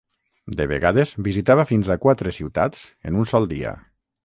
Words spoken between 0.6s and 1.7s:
De vegades, visitava